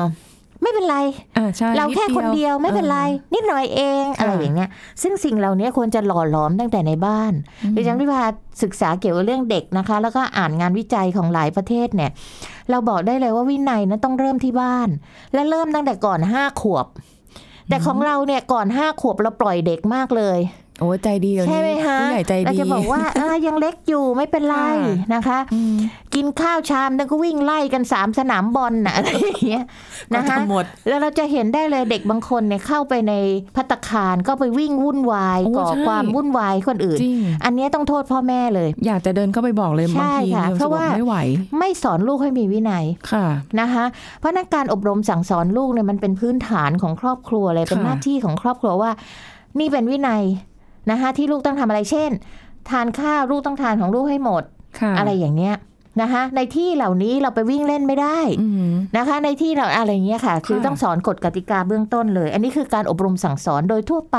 [0.63, 0.97] ไม่เป็นไร
[1.38, 2.99] อ่าใช่เราแค่คนเดียวไม่เป็นไร
[3.34, 4.69] นิดหน่อยเองค่ะอะไรอย่างเงี้ย
[5.02, 7.34] ซึ่งสิ่งเหล่านี้ควรจะหล่อหลอมตั้งแต่ในบ้าน
[7.76, 8.23] ดิฉันที่พา
[8.63, 12.12] ศึกษาเกี่ยวกับเรื่องเด็กนะคะ แล้วก็อ่านงานวิจัยของหลายประเทศเนี่ย
[12.69, 14.89] เราบอกได้เลยว่าวินัยนั้นต้องเริ่มที่บ้าน
[15.34, 16.86] และเริ่มตั้งแต่ก่อนห้าขวบ
[17.69, 20.39] แต่ของเราเนี่ยก่อนห้าขวบเราปล่อยเด็กมากเลย
[20.84, 25.78] โอ้ใจดีเดี๋ยวใช่นี้ไหมคะผู้ใหญ่ใจเราดีจะบอกว่าอ่ายังเล็กอยู่ไม่เป็นไรค่ะนะคะอืม
[26.15, 29.63] กินข้าวชามนึงก็วิ่งไล่กันสามสนามบอลน่ะอะไรอย่างเงี้ย
[30.13, 33.13] ก็นะคะทำหมดแล้วเราจะเห็นได้เลยเด็กบางคนเนี่ยเข้าไปใน
[33.56, 41.17] พัตตาคารก็ไปวิ่งวุ่นวายโอ้ก่อใช่ความวุ่นวายให้คนอื่นจริงอันเนี้ยต้องโทษพ่อแม่เลย อยากจะเดินเข้าไปบอกเลยใช่บางทีค่ะเนี่ยเพราะว่าไม่ไหว
[41.60, 43.26] ไม่สอนลูกให้มีวินัยค่ะ
[43.60, 43.86] นะคะ
[44.19, 48.91] เพราะนักการอบรมสั่งสอนลูกเนี่ยมันเป็นพื้นฐานของครอบครัวเลยเป็นค่ะหน้าที่ของครอบครัวว่า
[49.60, 50.24] นี่เป็นวินัย
[50.91, 52.12] นะคะที่ลูกต้องทำอะไรเช่น
[52.69, 54.43] ทานข้าวลูกต้องทานของลูกให้หมด
[54.80, 55.56] ค่ะอะไรอย่างเงี้ย
[56.02, 64.18] นะคะในที่เหล่านี้เราไปวิ่งเล่นไม่ได้อืมนะคะ ในที่เราอะไรเงี้ยค่ะ คือค่ะต้องสอนกฎกติกาเบื้องต้นเลย อันนี้คือการอบรมสั่งสอนโดยทั่วไป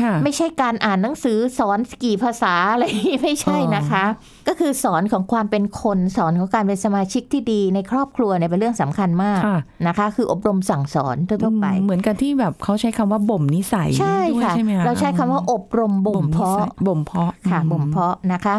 [0.00, 2.84] ค่ะไม่ใช่การอ่านหนังสือสอนกี่ภาษาอะไร
[3.22, 4.04] ไม่ใช่นะคะ
[4.48, 18.54] ก็คือสอนของความเป็นคนสอนของการเป็นสมาชิกที่ดีในครอบครัวเนี่ยเป็นเรื่องสำคัญมากค่ะนะคะ คืออบรมสั่งสอนทั่วๆไปอืมเหมือนกันที่แบบเขาใช้คำว่าบ่มนิสัยใช่ด้วยค่ะใช่ไหมคะเราใช้คำว่าอบรมบ่มเพาะนิสัยบ่มเพาะค่ะอืบ่มเพาะนะคะ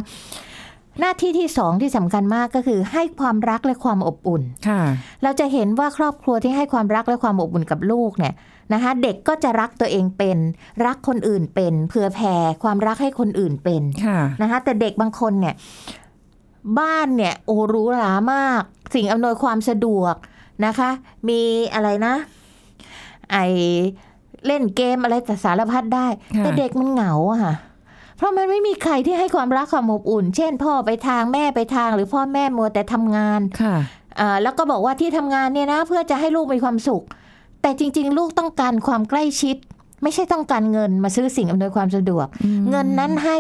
[1.00, 4.82] หน้าที่ที่สองที่สำคัญมากก็คือ ให้ความรักและความอบอุ่นค่ะ
[5.24, 8.34] เราจะเห็นว่าครอบครัวที่ให้ความรักและความอบอุ่นกับลูกเนี่ย
[8.74, 10.38] นะคะเด็กก็จะรักตัวเองเป็น
[10.86, 15.56] รักคนอื่นเป็นเผื่อแผ่ความรักให้คนอื่นเป็นค่ะนะคะแต่เด็กบางคนเนี่ย
[16.80, 18.62] บ้านเนี่ยโอ้หรูหรามาก
[18.96, 20.16] สิ่งอำนวยความสะดวก
[20.66, 20.90] นะคะ
[21.30, 21.42] มี
[21.74, 22.16] อะไรนะ
[23.32, 23.38] ไอ
[24.48, 27.54] เล่นเกมอะไรแต่สารพัดได้ค่ะแต่เด็กมันเหงาอะค่ะ
[28.18, 33.76] เพราะมันไม่มีใครที่ให้ความรักความอบอุ่น เช่น พ่อไปทางแม่ไปทาง หรือพ่อแม่มัวแต่ทำงานค่ะ
[34.20, 37.04] อ่าแล้วก็บอกว่าที่ทำงานเนี่ยนะ เพื่อจะให้ลูกมีความสุข
[37.62, 39.56] แต่จริง ๆ ลูกต้องการความใกล้ชิด
[40.06, 42.28] ไม่ใช่ต้องการเงินมาซื้อสิ่งอำนวยความสะดวก
[42.70, 43.38] เงินนั้นให้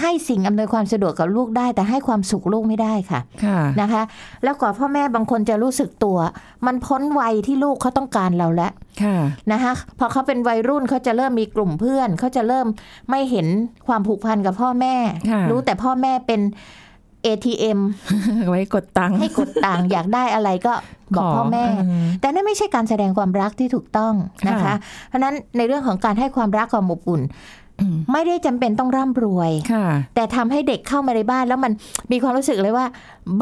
[0.00, 4.02] ให้สิ่งอำนวยความสะดวกกับลูกได้ แต่ให้ความสุขลูกไม่ได้ค่ะค่ะนะคะ
[4.44, 6.18] แล้วกว่าพ่อแม่บางคนจะรู้สึกตัว
[6.66, 9.16] มันพ้นวัยที่ลูกเขาต้องการเราแล้วค่ะ
[9.52, 12.66] นะคะพอเขาเป็นวัยรุ่นเขาจะเริ่มมีกลุ่มเพื่อนเขาจะเริ่ม
[13.10, 13.46] ไม่เห็น
[13.86, 14.94] ความผูกพันกับพ่อแม่
[15.30, 16.40] ค่ะรู้แต่พ่อแม่เป็น
[17.26, 17.78] ATM
[18.48, 20.72] ไว้กดตังค์ให้กดตังค์อยากได้อะไรก็
[21.16, 24.14] บอกพ่อแม่เแต่นั่นไม่ใช่การแสดงความรักที่ถูกต้อง
[24.48, 24.74] นะคะค่ะ
[25.08, 27.22] เพราะฉะนั้นในเรื่องของการให้ความรักความอบอุ่น
[27.80, 31.72] อืมไม่ได้จำเป็นต้องร่ำรวยค่ะแต่ทำให้เด็กเข้ามาในบ้านแล้วมัน
[32.12, 32.86] มีความรู้สึกเลยว่า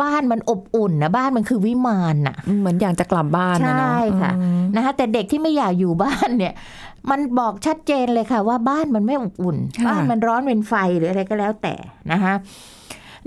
[0.00, 6.54] บ้านมันอบอุ่นนะบ้านมันคือวิมานน่ะ เหมือนอยากจะกลับบ้านนะเนาะใช่ค่ะอืมนะคะแต่เด็กที่ไม่อยากอยู่บ้านเนี่ย
[7.10, 11.74] มันบอกชัดเจนเลยค่ะว่าบ้านมันไม่อบอุ่นค่ะบ้านมันร้อนเป็นไฟหรืออะไรก็แล้วแต่
[12.12, 12.34] นะคะ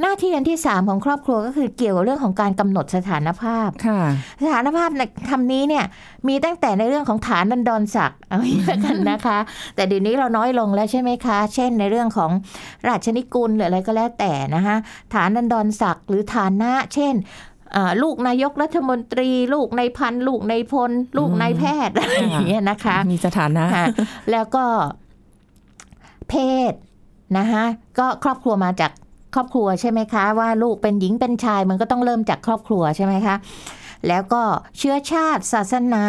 [0.02, 4.02] หน้าที่อันที่สามของครอบครัวก็คือเกี่ยวกับเรื่องของการกำหนดสถานภาพค่ะ
[4.44, 5.86] สถานภาพในคำนี้เนี่ย
[6.28, 9.38] มีตั้งแต่ในเรื่องของฐานดันดอนศักดิ์เอาอย่างนี้กันนะคะ
[9.76, 12.32] แต่เดี๋ยวนี้เราน้อยลงแล้วใช่ไหมคะ เช่นในเรื่องของ
[12.88, 14.76] ราชนิกุลหรืออะไรก็แล้วแต่นะคะ
[15.14, 17.14] ฐานดันดอนศักดิ์หรือฐานะ เช่น
[17.76, 23.86] อ่าลูกนายกรัฐมนตรี ลูกในายพันลูกในายพล ลูกนายแพทย์อะไรอย่างเงี้ยนะคะ มีสถานะค่ะ
[24.32, 24.66] แล้วก็
[26.30, 26.36] เพ
[26.72, 26.74] ศ
[27.38, 27.64] นะคะ
[28.00, 28.92] ก็ครอบครัวมาจาก
[29.36, 33.36] ครอบครัวใช่ไหมคะ ว่าลูกเป็นหญิงเป็นชายมันก็ต้องเริ่มจากครอบครัวใช่ไหมคะ
[34.08, 34.42] แล้วก็
[34.78, 36.06] เชื้อชาติ ศาสนา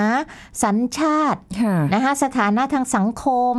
[0.63, 3.57] สัญชาติค่ะนะคะสถานะทางสังคม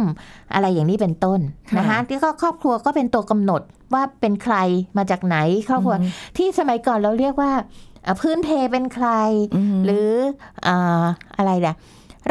[0.53, 1.39] อะไรอย่างนี้เป็นต้น
[1.77, 3.61] นะคะค่ะที่ก็ครอบครัวก็เป็นตัวกำหนด
[3.93, 4.55] ว่าเป็นใคร
[4.97, 5.37] มาจากไหน
[5.69, 7.51] ครอบครัวอืมที่สมัยก่อนเราเรียกว่า
[8.03, 9.07] เอ่อพื้นเพเป็นใคร
[9.75, 10.09] มหรือ
[10.67, 11.03] อ่า
[11.37, 11.75] อะไรเนี่ย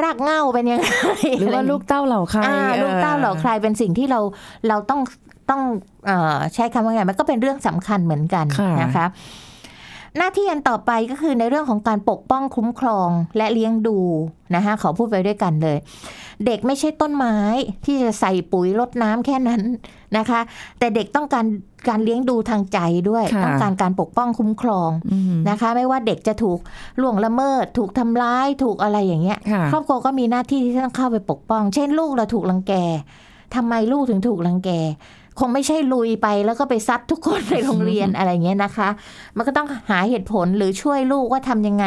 [0.03, 0.90] รากเหง้าเป็นยังไง
[1.40, 4.21] หรือว่าลูกเต้าเหล่าใครอ่าลูกเต้าเหล่าใครเป็นสิ่งที่เรา
[4.69, 5.01] เราต้อง
[5.51, 5.63] ต้อง
[6.07, 9.07] เออใช้คำว่าไงมันก็เป็นเรื่องสำคัญเหมือนกันค่ะนะคะ
[10.19, 13.99] หน้าที่อันต่อไปก็คือในเรื่องของการปกป้องคุ้มครองและเลี้ยงดู
[14.55, 15.79] นะคะขอพูดไปด้วยกันเลย
[16.47, 17.37] เด็กไม่ใช่ต้นไม้
[17.85, 19.63] ที่จะใส่ปุ๋ยรดน้ำแค่นั้น
[20.17, 20.41] นะคะ
[20.79, 21.45] แต่เด็กต้องการ
[21.89, 22.79] การเลี้ยงดูทางใจ
[23.11, 26.59] ด้วยค่ะต้องการการปกป้องคุ้มครองอืมนะคะ ไม่ว่าเด็กจะถูก
[27.01, 32.73] ล่วงละเมิด ถูกทำร้ายถูกอะไรอย่างเงี้ยค่ะครอบครัวก็มีหน้าที่ที่ต้องเข้าไปปกป้อง เช่นลูกเราถูกรังแก
[33.55, 34.71] ทำไมลูกถึงถูกรังแก
[35.38, 38.88] คงไม่ใช่ลุยไปแล้วก็ไปซัดทุกคนในโรงเรียนอะไรเงี้ยนะคะ
[39.37, 41.85] มันก็ต้องหาเหตุผลหรือช่วยลูกว่าทำยังไง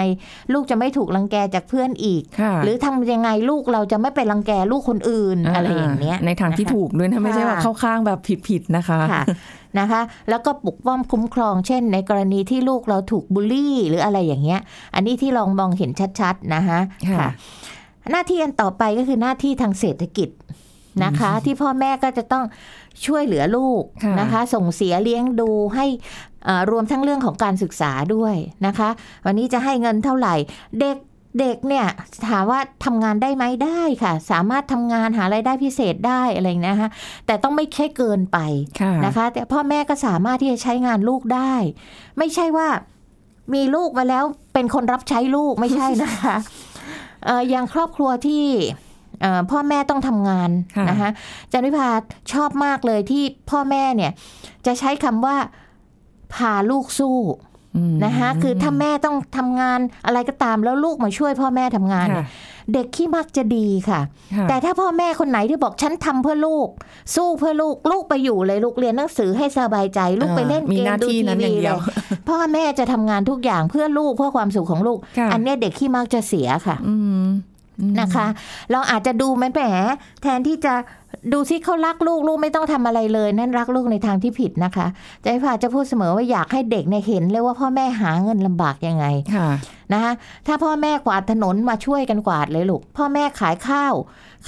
[0.53, 9.23] ลูกจะไม่ถูกรังแกจากเพื่อนอีกค่ะหรือทำยังไงลูกเราจะไม่ไปรังแกลูกคนอื่นอะไรอย่างเงี้ยในทางที่นะคะถูกด้วยนะไม่ใช่ว่าค่ะเข้าข้างแบบผิดๆนะคะค่ะ
[9.79, 14.59] นะคะ แล้วก็ปกป้องคุ้มครอง เช่น ในกรณีที่ลูกเราถูกบูลลี่ หรืออะไรอย่างเงี้ย
[14.95, 16.79] อันนี้ที่ลองมองเห็นชัดๆนะคะ
[17.09, 17.27] ค่ะ
[18.11, 20.29] หน้าที่อันต่อไปก็คือหน้าที่ทางเศรษฐกิจ
[21.03, 22.43] นะคะ ที่พ่อแม่ก็จะต้อง
[23.05, 25.85] ช่วยเหลือลูกค่ะนะคะ ส่งเสียเลี้ยงดูให้
[26.45, 28.35] เอ่อรวมทั้งเรื่องของการศึกษาด้วย
[28.67, 28.89] นะคะ
[29.25, 30.35] วันนี้จะให้เงินเท่าไหร่
[30.81, 30.97] เด็ก
[31.39, 31.85] เด็กเนี่ย
[32.27, 36.91] ถามว่าทำงานได้ไหมได้ค่ะ สามารถทำงานหาไรายได้พิเศษได้อะไรอย่างเงี้ยนะคะ
[37.25, 38.37] แต่ต้องไม่ใช่เกินไป
[38.81, 41.53] ค่ะนะคะ แต่พ่อแม่ก็สามารถที่จะใช้งานลูกได้
[42.17, 42.67] ไม่ใช่ว่า
[43.53, 46.35] มีลูกมาแล้วเป็นคนรับใช้ลูกไม่ใช่นะคะ
[47.25, 48.92] เอ่ออย่างครอบครัวที่เอ่อ
[49.51, 51.09] พ่อแม่ต้องทำงานค่ะนะคะ
[51.51, 51.89] จันวิพา
[52.33, 54.11] ชอบมากเลยที่พ่อแม่เนี่ย
[54.65, 55.37] จะใช้คำว่า
[56.33, 57.17] พาลูกสู้
[57.77, 64.01] อืมนะคะคือถ้าแม่ต้องทำงานอะไรก็ตามแล้วลูกมาช่วยพ่อแม่ทำงานเนี่ยค่ะเด็กขี้มักจะดีค่ะ
[64.37, 66.67] ค่ะ แต่ถ้าพ่อแม่คนไหนที่บอกฉันทำเพื่อลูก
[67.15, 71.79] สู้เพื่อลูกลูกไปอยู่เลยลูกเรียนหนังสือให้สบายใจ ลูกไปเล่นมีเกหมน้าดูที่ทีนั้นอวีย่างเดีเลยวย
[72.29, 77.27] พ่อแม่จะทำงานทุกอย่างเพื่อลูกเพื่อความสุขของลูกค่ะอันเนี้ยเด็กขี้มักจะเสียค่ะ อืมอืม
[77.99, 78.27] นะคะ
[78.71, 79.61] เราอาจจะดูมันแหม
[80.21, 80.73] แทนที่จะ
[81.33, 84.87] ดูซิเขารักลูกลูกไม่ต้องทำอะไรเลย นั่นรักลูกในทางที่ผิดนะคะ
[85.23, 89.05] ใจพาจะพูดเสมอว่าอยากให้เด็กเนี่ยเห็นเลยว่าพ่อแม่หาเงินลำบากยังไง
[89.35, 89.49] ค่ะ
[89.93, 90.13] นะคะ
[90.47, 93.93] ถ้าพ่อแม่กวาดถนนมาช่วยกันกวาดเลยลูกพ่อแม่ขายข้าว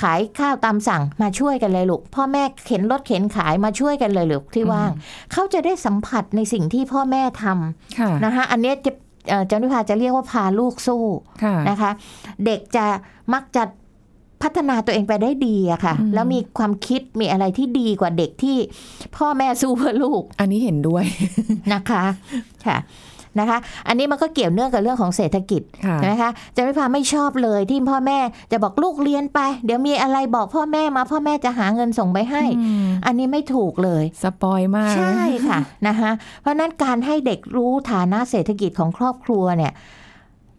[0.02, 4.92] ขายข้าวตามสั่งมาช่วยกันเลยลูกพ่อแม่เข็นรถเข็นขายมาช่วยกันเลยลูกที่ว่าง
[5.32, 9.05] เขาจะได้สัมผัสในสิ่งที่พ่อแม่ทำค่ะนะคะอันเนี้ยจะเอ่อ
[9.50, 11.04] จันวิภาจะเรียกว่าพาลูกสู้
[11.44, 11.92] ค่ะนะคะ
[12.46, 12.86] เด็กจะ
[13.34, 13.64] มักจะ
[14.44, 18.58] พัฒนาตัวเองไปได้ดีอะค่ะอืมแล้วมีความคิดมีอะไรที่ดีกว่าเด็กที่
[19.18, 21.04] พ่อแม่สู้เพื่อลูก อันนี้เห็นด้วย
[21.74, 22.04] นะคะ
[22.66, 22.78] ค่ะ
[23.40, 28.20] นะคะ อันนี้มันก็เกี่ยวเนื่องกับเรื่องของเศรษฐกิจค่ะนะคะจะไม่พาไม่ชอบเลยที่พ่อแม่
[28.52, 39.74] จะบอกลูกเรียนไป เดี๋ยวมีอะไรบอกพ่อแม่มา พ่อแม่จะหาเงินส่งไปให้อืมอันนี้ไม่ถูกเลยสปอยมากใช่ค่ะนะคะเพราะฉะนั้นการให้เด็กรู้ฐานะเศรษฐกิจของครอบครัวเนี่ย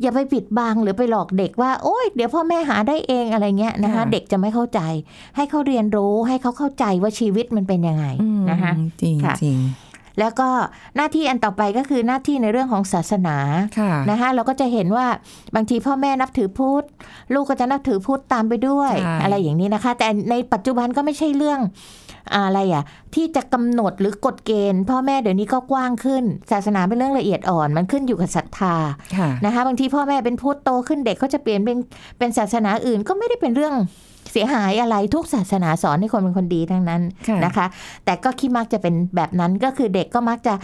[0.02, 4.80] อย่าไปปิดบังหรือไปหลอกเด็กว่า โอ๊ยเดี๋ยวพ่อแม่หาได้เองอะไรเงี้ยนะคะค่ะเด็กจะไม่เข้าใจ
[5.36, 9.56] ให้เขาเรียนรู้ให้เขาเข้าใจว่าชีวิตมันเป็นยังไงอืมนะคะจริงค่ะจริง
[10.20, 10.48] แล้วก็
[10.96, 13.36] หน้าที่อันต่อไปก็คือหน้าที่ในเรื่องของศาสนา
[13.78, 15.06] ค่ะนะคะเราก็จะเห็นว่า
[15.54, 16.84] บางทีพ่อแม่นับถือพุทธ
[17.34, 21.60] ลูกก็จะนับถือพุทธตามไปด้วยใช่อะไรอย่างนี้นะคะ แต่ในปัจจุบันก็ไม่ใช่เรื่อง
[22.34, 28.74] อะไรอะที่จะกำหนดหรือกฎเกณฑ์ พ่อแม่เดี๋ยวนี้ก็กว้างขึ้น ศาสนาเป็นเรื่องละเอียดอ่อน มันขึ้นอยู่กับศรัทธา
[29.16, 31.78] ค่ะนะคะบางทีพ่อแม่เป็นพุทธโตขึ้นเด็กเขาจะเปลี่ยนเป็น
[32.18, 33.74] เป็นศาสนาอื่นก็ไม่ได้เป็นเรื่อง
[34.32, 37.66] เสียหายอะไรทุกศาสนาสอนให้คนเป็นคนดีทั้งนั้นค่ะนะคะ
[38.04, 40.54] แต่ก็คิดมักจะเป็นแบบนั้นก็คือเด็กก็มักจะ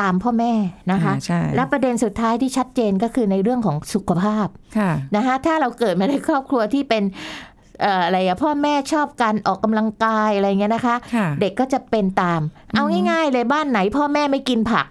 [0.00, 0.52] ตามพ่อแม่
[0.92, 4.46] นะคะอ่าใช่และประเด็นสุดท้ายที่ชัดเจนก็คือในเรื่องของสุขภาพ
[4.78, 7.02] ค่ะนะคะถ้าเราเกิดมาในครอบครัวที่เป็น
[7.80, 12.40] เอ่ออะไรอะพ่อแม่ชอบการออกกำลังกายอะไรเงี้ยนะคะค่ะเด็กก็จะเป็นตาม
[12.74, 14.86] เอาง่าย ๆ เลยบ้านไหน พ่อแม่ไม่กินผัก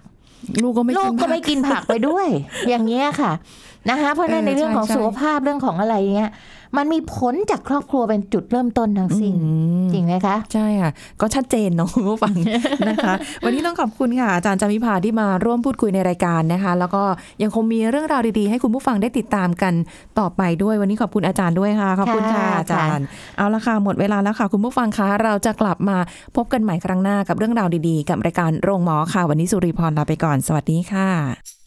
[0.61, 2.27] ลูกก็ไม่ลูกิกนก็ไม่กินผักไปด้วย
[2.69, 3.31] อย่างเงี้ยค่ะ
[3.89, 6.31] นะคะเพราะฉะนั้นเออในเรื่องของใช่สุขภาพเรื่องของอะไรเงี้ย
[6.77, 9.51] มันมีผลจากครอบครัวเป็นจุดเริ่มต้นทั้งสิ้นอื
[9.85, 12.35] มจริงไหมคะ ใช่ค่ะ ก็ชัดเจนเนาะคุณผู้ฟัง
[12.89, 17.03] นะคะ วันนี้ต้องขอบคุณค่ะ อาจารย์จามิพาที่มาร่วมพูดคุยในรายการนะคะ แล้วก็
[17.41, 19.73] ยังคงมีเรื่องราวดีๆ ให้คุณผู้ฟังได้ติดตามกัน
[20.19, 23.05] ต่อไปด้วย วันนี้ขอบคุณอาจารย์ด้วยค่ะ ขอบคุณค่ะค่ะอาจารย์
[23.37, 25.97] เอาละค่ะหมดเวลาแล้วค่ะ คุณผู้ฟังคะเราจะกลับมา
[26.35, 31.66] พบกันใหม่ครั้งหน้ากับเรื่องราวดีๆ กับรายการโรงหมอค่ะ วันนี้สุริพรลาไปก่อน สวัสดีค่ะ